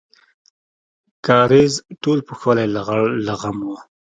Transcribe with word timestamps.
کاریز 1.25 1.73
ټول 2.01 2.19
پوښلی 2.27 2.65
لغم 3.27 3.57
و. 3.67 3.71